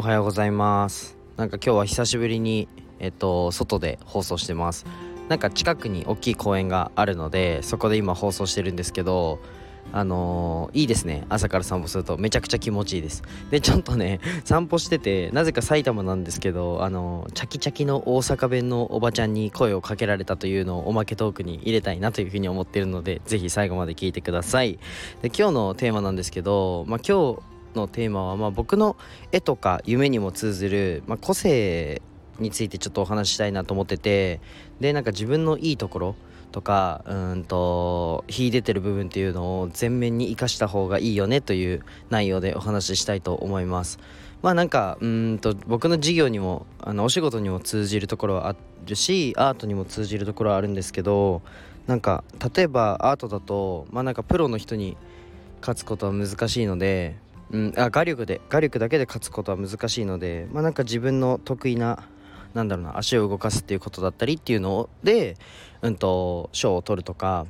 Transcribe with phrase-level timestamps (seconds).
[0.00, 1.18] おはようございます。
[1.36, 2.68] なんか今日は久しぶりに
[3.00, 4.86] えっと外で放送してます。
[5.28, 9.40] なんか近くに大きい公園があるのでそこで今放送してるんですけど
[9.92, 11.26] あのー、いいですね。
[11.28, 12.16] 朝から散歩すると。
[12.16, 13.22] めちゃくちゃ気持ちいいです。
[13.50, 24.78] でちょっとね散歩しててなぜか埼玉なんですけどあのー、チャキチャキの大阪弁のおばちゃんに声をかけられたというのをおまけトークに入れたいなというふうに思ってるのでぜひ最後まで聞いてください。
[25.20, 27.42] で今日のテーマなんですけど、まあ、今日
[27.74, 28.96] のテーマは、まあ、僕の
[29.32, 32.02] 絵とか夢にも通ずる、まあ、個性
[32.38, 34.40] についてちょっとお話ししたいなと思ってて
[34.80, 36.16] でなんか自分のいいところ
[36.52, 43.98] とかうんと秀でてる部分っていうのを前面に生かした方がいいよねという内容でお話ししたいと思います。
[44.42, 51.42] まあなんかうんと僕の授業にもあのお仕事にも通じるところはあるしアートにも通じるところはあるんですけど
[51.86, 54.96] なんか例えばアートだとまあなんかプロの人に
[55.60, 57.16] 勝つことは難しいので
[57.52, 62.04] うん、あ画力で画力だけで勝つことは難しいのでまあなんか自分の得意な
[62.54, 65.36] なんだろうな足を動かすっていうことだったりっていうので
[65.82, 67.46] うんと賞を取るとか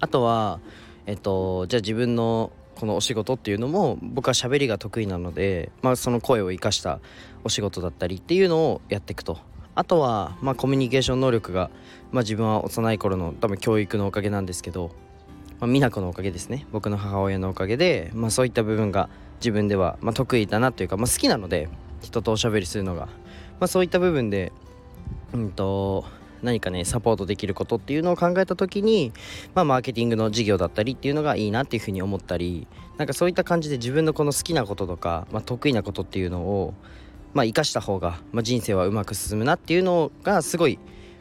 [0.00, 0.60] あとは
[1.06, 7.00] えっとじゃあ自分のこのお仕事っていうのも僕は喋りが得意なので、まあ、その声を生かした
[7.42, 9.38] お仕事だったりっていうのをやっていくと。
[9.74, 11.70] あとは、まあ、コミュニケーション能力が、
[12.10, 14.90] まあ、自分は幼い頃の多分教育のおかげなんですけど
[15.60, 16.66] まあ、美奈子のおかげですね。
[16.72, 19.08] 僕の母親のおかげで、まあ、そういった部分が
[19.40, 21.68] 自分では、まあ、得意だなというか、まあ、好きなので
[22.00, 23.12] 人とおしゃべりするのが、ま
[23.60, 24.52] あ、そういった部分で、
[25.32, 26.04] うんと、
[26.42, 29.12] 何かねサポートできることっていうのを考えた時に、
[29.54, 32.66] まあ、マーケティングの事業だったりっていうのがいいなっていうふうに思ったり
[32.98, 36.74] なんかそういった感じで自分のこの好きなこととか、まあ、得意なことっていうのを、
[37.34, 40.78] まあ、生かした方が、まあ、人生はうまく進むなっていうのがすごい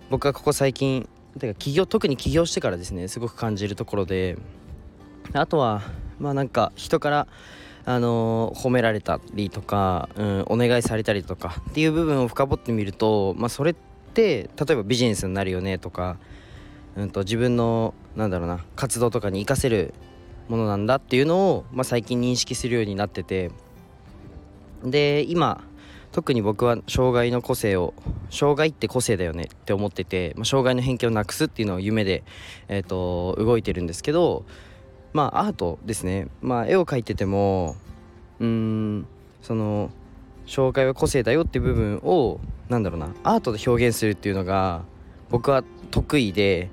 [0.09, 4.37] 僕はここ最近てか起業特に起業してからですねすごく感じるところで
[5.33, 5.81] あとは
[6.19, 7.27] まあなんか人から
[7.87, 13.75] あのー、褒められたりとか、うん、お願いされたりとかっていう部分を深掘ってみると、まあ、それっ
[14.13, 16.17] て例えばビジネスになるよねとか、
[16.95, 19.93] うんと、自分のなんだろうな活動とかに活かせる
[20.49, 23.51] ものなんだっていうのを、まあ、最近認識するようになってて
[24.83, 25.63] で今
[26.15, 27.93] 特に僕は障害の個性を
[28.29, 32.23] 障害って個性だよねって思ってて、まあ、障害の偏見をなくすっていうのを夢で、
[32.69, 34.45] えーと、動いてるんですけど
[35.11, 37.75] まあアートですね、まあ、絵を描いてても
[38.39, 39.05] うん
[39.41, 39.89] その
[40.47, 42.39] 障害は個性だよって部分を
[42.69, 44.83] なんだろうなアートで表現するっていうのが
[45.29, 46.69] 僕は得意で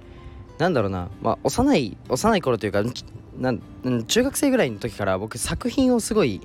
[0.59, 2.85] なんだろうな、まあ、幼い幼い頃というか
[3.41, 3.61] なん
[4.07, 6.41] 中学生ぐらいの時から僕作品をすごい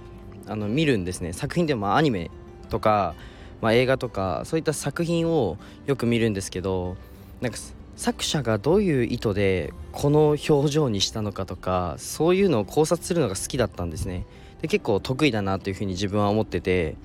[0.47, 1.34] あの見るんですね。
[1.34, 2.31] 作品でもアニメ
[2.68, 3.16] とか、
[3.62, 6.98] まあ、映画とかそういった作品をよく見るんですけど
[7.42, 7.58] なんか
[7.96, 14.26] 作者がどういう意図でこの表情にしたのかとかそういうのを考察するのが好きだったんですね。
[14.62, 16.96] で結構得意だなというふうに自分は思ってて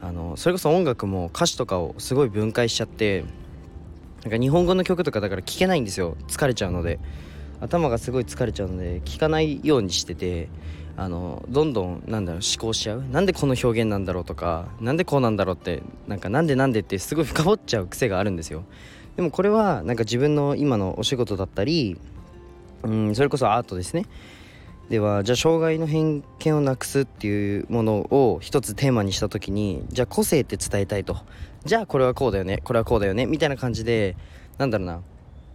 [0.00, 3.24] あのそれこそ音楽も歌詞とかをすごい分解しちゃって
[4.22, 6.16] なんか日本語の曲とかだから聴けないんですよ。
[6.28, 6.98] 疲れちゃうので。
[7.60, 10.48] 頭がすごい疲れちゃうので聴かないようにしてて
[10.96, 13.04] あのどんどんなんだろう思考しちゃう。
[13.10, 18.64] なんでこの表現なんだろうとかなんでこうなんだろうってなんかなんでなんでってすごい深掘っちゃう癖があるんですよ。
[19.16, 21.98] でもこれはなんか自分の今のお仕事だったり
[22.82, 24.06] うんそれこそアートですね。
[24.88, 31.16] ではじゃあ障害の偏見をなくすっていうものを一つテーマにした時にじゃあ個性って伝えたいと。
[31.64, 34.16] じゃあこれはこうだよねこれはこうだよねみたいな感じで
[34.56, 35.00] なんだろうな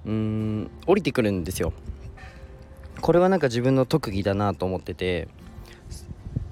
[0.06, 1.74] うーん降りてくるんですよ。
[3.02, 5.28] これはなんか自分の特技だなと思ってて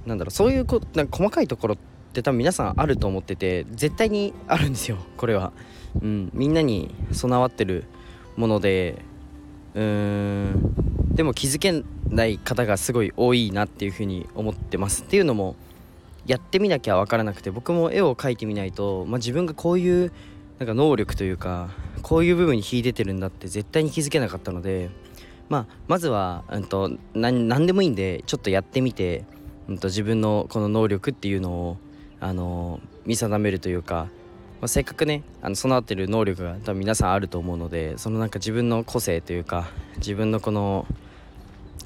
[0.06, 1.78] なんだろうそういうこなんか細かいところっ
[2.14, 5.54] て多分皆さんあると思ってて絶対にあるんですよこれは、
[6.02, 7.86] うん、みんなに備わってる
[8.36, 9.02] もので
[9.76, 15.04] うーんでも気づけない方がすごい多いなっていうふうに思ってます。
[15.04, 15.56] っていうのも
[16.26, 20.12] やってみなきゃ分からなくて僕も絵を描いてみないと、まあ、自分がこういう
[20.60, 21.70] なんか能力というか
[22.02, 24.90] こういう部分に秀でてるんだって絶対に気づけなかったので
[25.52, 29.26] まあ、まずは、うんと、何でもいいんでちょっとやってみて、
[29.68, 31.78] うんと、自分のこの能力っていうのを、
[32.22, 34.08] あの見定めるというか、
[34.62, 40.86] まあ、せっかくねあの備わってる能力が多分皆さんあると思うのでそのなんか自分の個性というか自分のこの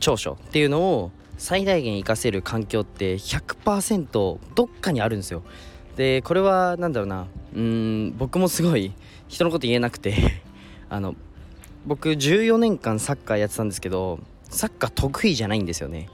[0.01, 5.41] 長所っていうのを最大限活かせる環境って100%どっかにあるんですよ。
[5.95, 8.91] でこれは何だろうなうん僕もすごい
[9.27, 10.41] 人のこと言えなくて
[10.89, 11.15] あの
[11.85, 14.19] 僕14年間サッカーやってたんですけど
[14.49, 16.09] サッカー得意じゃないんですよね。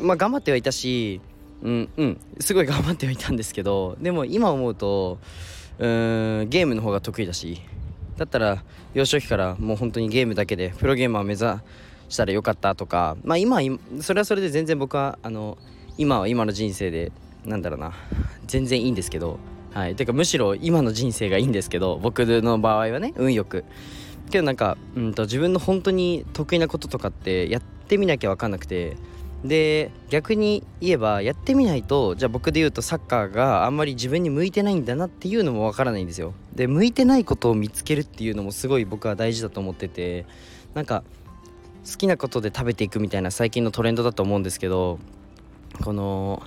[0.00, 1.20] まあ頑張ってはいたし
[1.62, 5.18] うんうんすごい頑張ってはいたんですけどでも今思うと
[5.78, 7.60] うんゲームの方が得意だし
[8.16, 8.62] だったら
[8.92, 11.44] 幼少期からもう本当にゲームだけでプロゲーマー目指
[12.08, 13.60] したらよかったとかまあ今
[14.00, 15.58] それはそれで全然僕はあの
[15.98, 17.10] 今は今の人生で
[17.44, 17.92] なんだろうな
[18.46, 19.38] 全然いいんですけど
[19.74, 19.96] はい。
[19.96, 23.64] てかむしろ今の人生がいいんですけど僕の場合はね運よく。
[24.30, 28.96] けどなんか、うんと、自分の本当に得意なこととかってやってみなきゃ分かんなくて。
[29.44, 36.32] で逆に言えばやってみないとじゃあ僕で言うとサッカーがあんまり自分に向いてないんだなっていうのも分からないんですよ。
[36.54, 40.24] で向いてないことを見つけるっていうのもすごい僕は大事だと思ってて。
[40.74, 41.04] なんか
[41.88, 44.98] 好きなことで食べていくみたいな最近のトレンドだと思うんですけど
[45.82, 46.42] この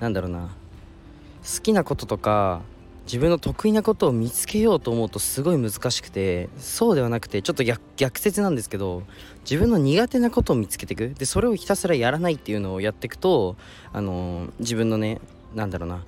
[0.00, 0.54] なんだろうな。
[1.44, 2.62] 好きなこととか
[3.04, 7.62] 自分の得意なことを見つけようと思うとすごい難しくてそうではなくてちょっと
[7.96, 9.02] 逆説なんですけど
[9.42, 11.10] 自分の苦手なことを見つけていく。
[11.10, 13.56] でそれをひたすらやらないっていうのをやっていくと
[13.92, 15.20] あのー、自分のね
[15.54, 16.04] なんだろうな。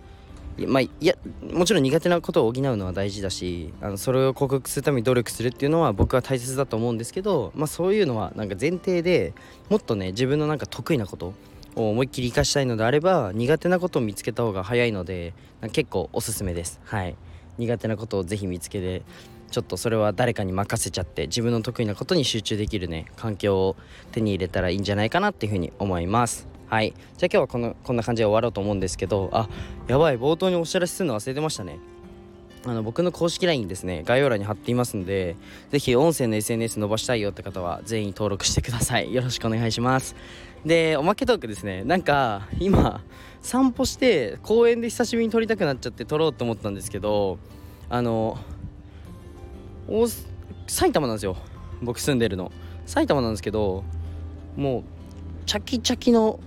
[0.66, 1.14] まあ、いや
[1.52, 9.34] もちろん苦手なことを補うのは大事だしあのそれを克服するために努力するっていうのは僕は大切だと思うんですけど、まあ、そういうのはなんか前提で
[9.68, 11.34] もっとね自分のなんか得意なこと
[11.76, 15.34] を思いっきり生かしたいのであれば苦手なことを見つけた方が早いので
[15.72, 16.80] 結構おすすめです。
[16.84, 17.16] はい。
[17.58, 19.02] 苦手なことをぜひ見つけて
[19.50, 23.76] ちょっとそれは誰かに任せちゃって自分の得意なことに集中できるね環境を
[24.12, 26.48] 手に入れたらいいんじゃないかなっていうふうに思います。
[26.68, 26.94] はい。
[27.16, 29.48] じゃあ今日はこのこんな感じで終わろうと思うんですけどあ
[29.86, 31.78] やばい冒頭にお知らせするの忘れてましたね。
[32.64, 35.36] あの僕の公式 LINE ですね概要欄に貼っていますので
[35.70, 39.14] ぜひ音声の SNS 伸ばしたいよって方は全員登録してください。
[39.14, 40.16] よろしくお願いします。
[40.64, 41.84] でおまけトークですね。
[41.84, 43.00] なんか今
[43.40, 47.38] 散歩して公園で久しぶりに撮りたくなっちゃって撮ろうと思ったんですけど
[47.88, 48.36] あの
[50.66, 51.36] 埼玉なんですよ。
[51.82, 52.50] 僕住んでるの。
[52.86, 53.84] 埼玉なんですけど
[54.56, 54.82] もう
[55.46, 56.40] チャキチャキの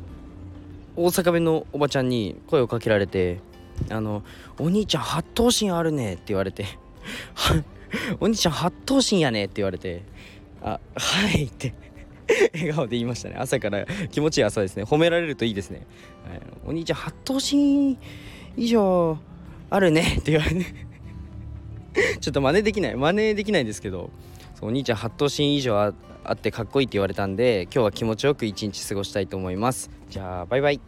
[0.98, 3.40] 大阪弁のおばちゃんに声をかけられて
[3.90, 4.24] 「あの
[4.60, 6.66] お兄ちゃん八頭身あるね」って言われて
[8.20, 10.04] 「お兄ちゃん八頭身やね」って言われて
[10.62, 11.74] 「あはい」って。
[12.54, 13.38] 笑顔で言いましたね。
[13.40, 14.84] 朝から気持ちいい朝ですね。
[14.84, 15.88] 褒められるといいですね、
[16.30, 17.98] はい、お兄ちゃん八頭身
[18.56, 19.18] 以上
[19.72, 20.66] あるねって言われて。
[22.22, 22.96] ちょっと真似できない。
[22.96, 24.12] 真似できないんですけど。
[24.62, 25.94] お兄ちゃん8頭身以上あ
[26.34, 29.90] ってかっこいいって言われたんで今日は気持ちよく一日過ごしたいと思います。
[30.10, 30.82] じゃあバイバイ。